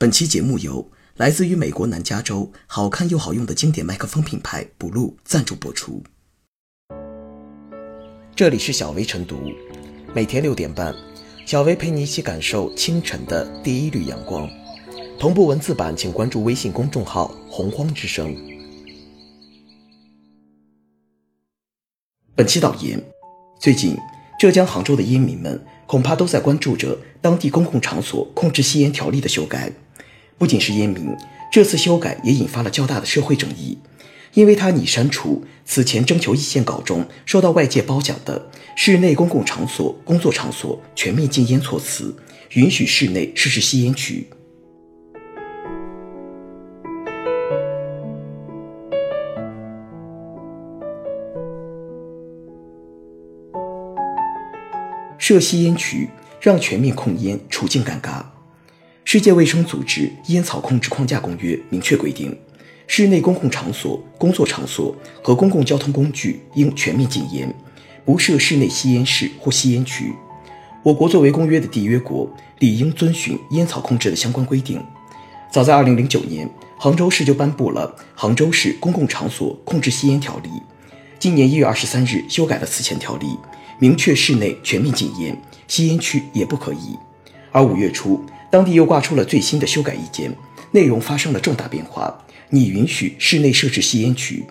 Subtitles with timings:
[0.00, 6.00] 本期节目由来自于美国南加州、好看又好用的经典麦克风品牌 Blue 赞助播出。
[8.36, 9.36] 这里是小薇晨读，
[10.14, 10.94] 每天六点半，
[11.44, 14.48] 小薇陪你一起感受清晨的第一缕阳光。
[15.18, 18.32] 同步文字版，请关注微信公众号“洪荒之声”。
[22.36, 23.02] 本期导言：
[23.58, 23.96] 最近，
[24.38, 29.72] 浙江杭州的烟民们恐怕都在关注着当地公共场所控制吸烟条例的修改。
[30.38, 31.16] 不仅是烟民，
[31.50, 33.76] 这次修改也引发了较大的社会争议，
[34.34, 42.16] 因为它拟删除此前征求意见稿中受到外界褒奖的“室内公共场所、工作场所全面禁烟”措辞，
[42.52, 44.28] 允许室内设置吸烟区。
[55.18, 56.08] 设吸烟区
[56.40, 58.37] 让全面控烟处境尴尬。
[59.10, 62.38] 世界卫生组织烟草控制框架公约明确规定，
[62.86, 67.50] 室内公共场所、工作场所和公共交通工具应全面禁烟，
[68.04, 70.12] 不设室内吸烟室或吸烟区。
[70.82, 74.78] 我国作为公约的缔约国，理应遵循烟草控制的相关规定。
[75.50, 80.50] 早在2009年，杭州市就颁布了《杭州市公共场所控制吸烟条例》，
[81.18, 83.38] 今年1月23日修改了此前条例。
[83.78, 85.34] 明确室内全面禁烟，
[85.66, 86.98] 吸烟区也不可以。
[87.50, 90.34] 而五月初，当地又挂出了最新的修改意见，
[90.70, 94.44] 内容发生了重大变化，拟允许室内设置吸烟区。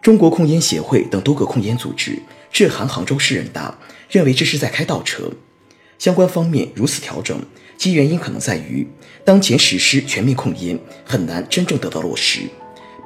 [0.00, 2.18] 中国控烟协会等多个控烟组织
[2.50, 3.76] 致函杭州市人大，
[4.10, 5.30] 认为这是在开倒车。
[5.98, 7.40] 相关方面如此调整，
[7.78, 8.86] 其原因可能在于
[9.24, 12.40] 当前实施全面控烟很难真正得到落实。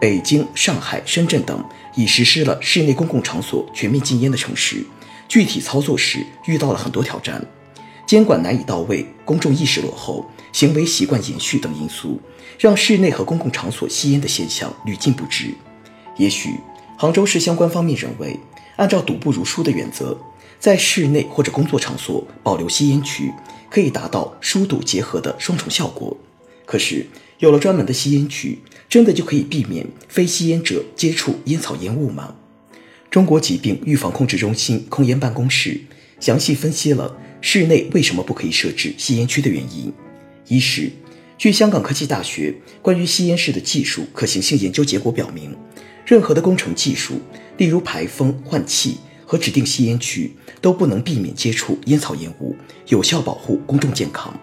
[0.00, 1.62] 北京、上海、深圳等
[1.94, 4.84] 已实施了室内公共场所全面禁烟的城市。
[5.28, 7.44] 具体操作时遇到了很多挑战，
[8.06, 12.20] 监管难以到位，公众意识落后，行为习惯延续等因素，
[12.56, 15.52] 让室内和公共场所吸烟的现象屡禁不止。
[16.16, 16.50] 也许
[16.96, 18.38] 杭州市相关方面认为，
[18.76, 20.16] 按照“赌不如输”的原则，
[20.60, 23.32] 在室内或者工作场所保留吸烟区，
[23.68, 26.16] 可以达到疏堵结合的双重效果。
[26.64, 27.06] 可是，
[27.40, 32.36] 有了专门的吸烟区，真的就可以避免非吸烟者接触烟草烟雾吗？
[33.10, 35.80] 中国疾病预防控制中心控烟办公室
[36.20, 37.16] 详细分析了
[37.48, 39.92] 室内为什么不可以设置吸烟区的原因。
[40.48, 40.90] 一是，
[41.38, 42.52] 据香港科技大学
[42.82, 45.56] 关于吸烟室的技术可行性研究结果表明，
[46.04, 47.20] 任何的工程技术，
[47.56, 52.56] 例如排风、换气和指定吸烟区，都不能避免接触烟草烟雾，
[52.88, 54.36] 有效保护公众健康。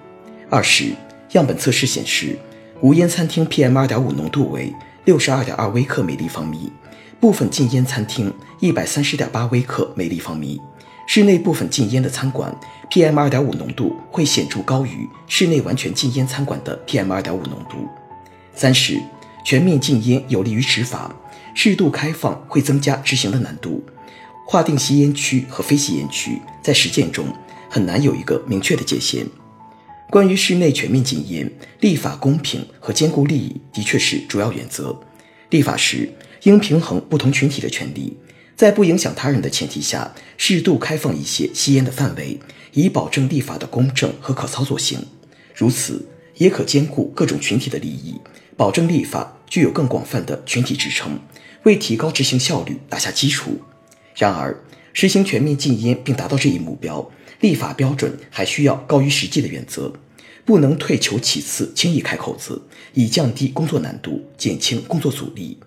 [0.49, 0.93] 二是，
[1.33, 2.39] 样本测试显示，
[2.79, 6.71] 无烟餐厅 PM 二点五浓度为六十二点二微克每立方米。
[7.19, 10.61] 部分禁烟餐厅一百三十点八微克每立方米，
[11.05, 12.55] 室内部分禁烟的餐馆
[12.89, 17.87] PM 二点五浓度会显著高于室内完全禁烟餐馆的 PM 二点五浓度。
[18.55, 18.99] 三是
[19.45, 21.13] 全面禁烟有利于执法，
[21.53, 23.83] 适度开放会增加执行的难度。
[24.47, 27.25] 划定吸烟区和非吸烟区在实践中
[27.69, 29.25] 很难有一个明确的界限。
[30.09, 34.97] 关于室内全面禁烟，立法公平和兼顾利益的确是主要原则。
[35.49, 36.09] 立法时。
[36.43, 38.17] 应平衡不同群体的权利，
[38.55, 42.39] 在不影响他人的前提下，适度开放一些吸烟的范围，
[42.73, 44.99] 以保证立法的公正和可操作性。
[45.55, 48.15] 如此也可兼顾各种群体的利益，
[48.55, 51.19] 保证立法具有更广泛的群体支撑，
[51.63, 53.59] 为提高执行效率打下基础。
[54.15, 57.09] 然而，实行全面禁烟并达到这一目标，
[57.39, 59.91] 立法标准还需要高于实际的原则，
[60.45, 62.61] 不能退求其次，轻易开口子，
[62.93, 65.57] 以降低工作难度，减轻工作阻力。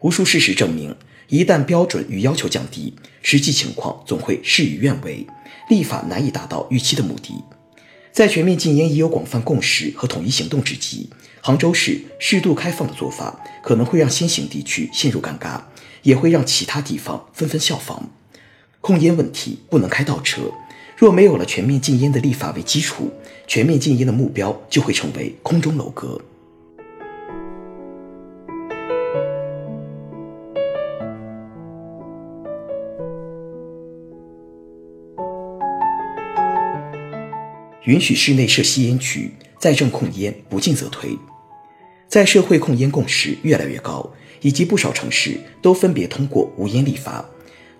[0.00, 0.94] 无数事实证明，
[1.28, 5.26] 一旦标准与要求降低，实际情况总会事与愿违，
[5.68, 7.34] 立法难以达到预期的目的。
[8.10, 11.10] 在全面禁烟已有广泛共识和统一行动之际，
[11.42, 15.60] 杭州市适度开放的做法可能会让先行地区陷入尴尬，
[16.02, 18.10] 也会让其他地方纷纷效仿。
[18.80, 20.50] 控烟问题不能开倒车，
[20.96, 23.12] 若没有了全面禁烟的立法为基础，
[23.46, 26.18] 全面禁烟的目标就会成为空中楼阁。
[37.88, 41.18] 允许室内设吸烟区，在政控烟不进则退。
[42.06, 44.12] 在社会控烟共识越来越高，
[44.42, 47.24] 以及不少城市都分别通过无烟立法，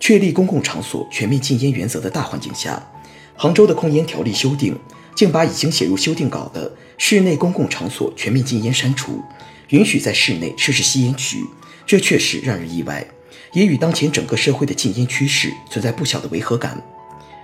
[0.01, 2.91] 确立公共场所全面禁烟原则的大环境下，
[3.37, 4.75] 杭州的控烟条例修订
[5.15, 9.23] 竟把已经写入修订稿的室内公共场所全面禁烟删除，
[9.69, 11.45] 允许在室内设置吸烟区，
[11.85, 13.07] 这确实让人意外，
[13.53, 16.83] 也与当前整个社会的禁烟趋势存在不小的违和感。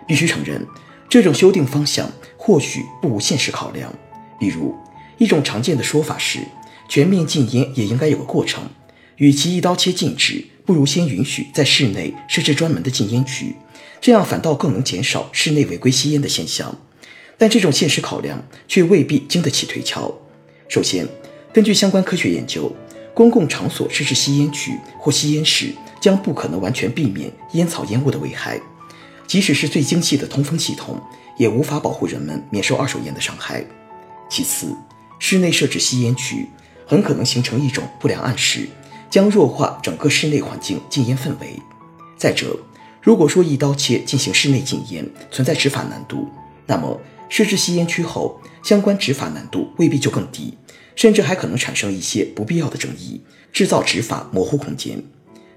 [0.09, 0.67] 必须承认。
[1.07, 2.11] 这种修订方向
[2.47, 3.91] 或许不无现实考量，
[4.39, 4.75] 比如
[5.17, 6.41] 一种常见的说法是，
[6.91, 8.65] 全面禁烟也应该有个过程，
[9.17, 13.57] 与其一刀切禁止，不如先允许在室内设置专门的禁烟区，
[13.99, 16.77] 这样反倒更能减少室内违规吸烟的现象。
[17.39, 20.15] 但这种现实考量却未必经得起推敲。
[20.69, 21.09] 首先，
[21.51, 22.71] 根据相关科学研究，
[23.15, 28.61] 公共场所设置吸烟区或吸烟室，将不可能完全避免烟草烟雾的危害。
[29.27, 31.01] 即使是最精细的通风系统，
[31.37, 33.65] 也无法保护人们免受二手烟的伤害。
[34.29, 34.75] 其次，
[35.19, 36.49] 室内设置吸烟区
[36.87, 38.69] 很可能形成一种不良暗示，
[39.11, 41.61] 将弱化整个室内环境禁烟氛围。
[42.17, 42.59] 再者，
[43.03, 46.29] 如果说一刀切进行室内禁烟存在执法难度，
[46.67, 50.57] 那么设置吸烟区后，相关执法难度未必就更低，
[50.95, 53.21] 甚至还可能产生一些不必要的争议，
[53.53, 55.03] 制造执法模糊空间。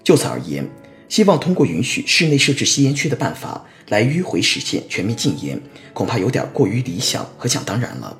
[0.04, 0.68] 就此而言，
[1.10, 5.62] 希望通过允许室内设置吸烟区的办法来迂回实现全面禁烟，
[5.94, 8.18] 恐怕有点过于理想和想当然了。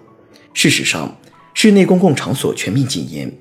[0.54, 1.18] 事实上，
[1.54, 3.32] 室内公共场所全面禁烟，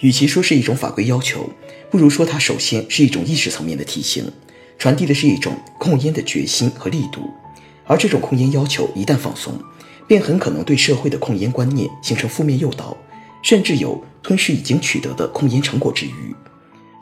[0.00, 1.48] 与其说是一种法规要求，
[1.90, 4.30] 不如说它首先是一种意识层面的提醒，
[4.78, 7.30] 传递的是一种控烟的决心和力度。
[7.86, 9.56] 而这种控烟要求一旦放松，
[10.08, 12.96] 便很可能对社会的控烟观念形成负面诱导，
[13.42, 16.34] 甚至有吞噬已经取得的控烟成果之余。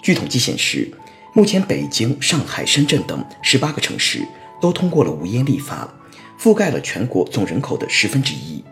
[0.02, 0.92] 据统计显示，
[1.36, 4.20] 目前北京、上海、深圳等十八个城市
[4.60, 5.92] 都通过了无烟立法，
[6.40, 8.64] 覆盖了全国总人口的十分之一。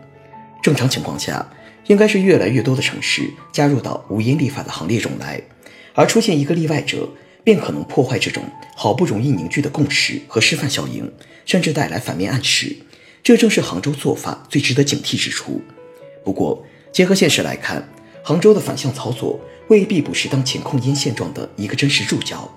[0.61, 1.45] 正常情况下，
[1.87, 5.41] 应该是越来越多的城市加入到无烟立法的行列中来，
[5.93, 7.07] 而出现一个例外者。
[7.45, 8.41] 便可能破坏这种
[8.73, 11.11] 好不容易凝聚的共识和示范效应，
[11.45, 12.73] 甚至带来反面暗示。
[13.21, 15.61] 这正是杭州做法最值得警惕之处。
[16.23, 17.85] 不过，结合现实来看，
[18.23, 19.37] 杭州的反向操作
[19.67, 22.49] 未必不是当前控烟现状的一个真实注脚。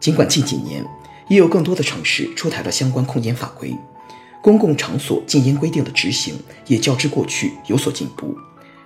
[0.00, 0.84] 尽管近几年
[1.28, 3.74] 也有更多的城市出台了相关控烟法规，
[4.42, 6.34] 公共场所禁烟规定的执行
[6.66, 8.36] 也较之过去有所进步，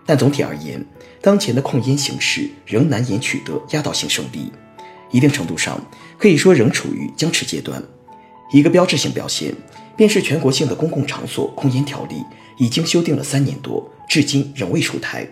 [0.06, 0.84] 但总体而言，
[1.20, 4.50] 当前的控烟形势仍难言取得压倒性胜利。
[5.10, 5.78] 一定程度上
[6.18, 7.82] 可以说仍处于僵持阶段。
[8.50, 9.54] 一个标志性表现，
[9.94, 12.24] 便是全国性的公共场所控烟条例
[12.58, 15.28] 已经修订了三年多，至今仍未出台。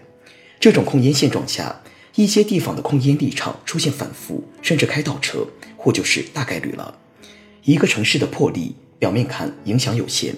[0.61, 1.81] 这种控烟现状下，
[2.20, 6.99] 一些地方的控烟立场出现反复，甚至开倒车，或就是大概率了。
[7.64, 10.34] 一个城市的魄力，表面看影响有限，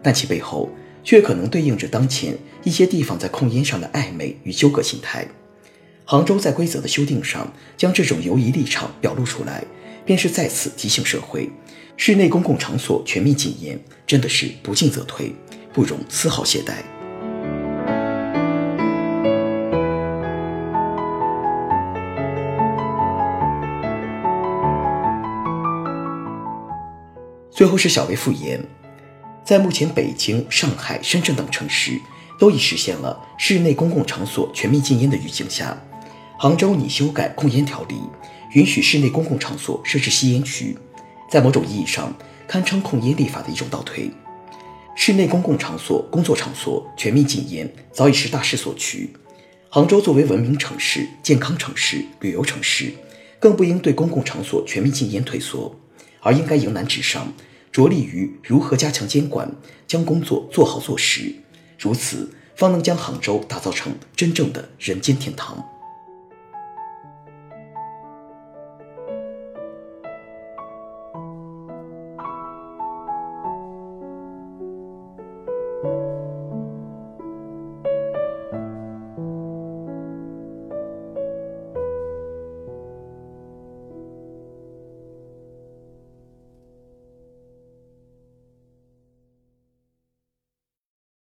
[0.00, 0.70] 但其背后
[1.02, 5.26] 却可能对应着当前一些地方在控烟上的暧昧与纠葛心态。
[6.04, 9.64] 杭州在规则的修订上将这种犹疑立场表露出来，
[10.06, 11.50] 便是再次提醒社会：
[11.96, 13.76] 室内公共场所全面禁烟
[14.06, 15.34] 真的是不进则退，
[15.72, 16.93] 不容丝毫懈怠。
[27.54, 28.60] 最后是小微复言，
[29.44, 32.00] 在目前北京、上海、深圳等城市
[32.36, 35.80] 都已实现了室内公共场所全面禁烟的语境下。
[36.36, 37.94] 杭州拟修改控烟条例，
[38.54, 40.76] 允许室内公共场所设置吸烟区，
[41.30, 42.12] 在某种意义上
[42.48, 44.10] 堪称控烟立法的一种倒退。
[44.96, 49.14] 室内公共场所、工作场所全面禁烟早已是大势所趋。
[49.68, 52.92] 杭州作为文明城市、健康城市、旅游城市，
[53.38, 55.72] 更不应对公共场所全面禁烟退缩，
[56.24, 57.32] 而应该迎难直上
[57.70, 59.52] 着力于如何加强监管
[59.86, 61.32] 将工作做好做实。
[61.78, 65.64] 如此方能将杭州打造成真正的人间天堂。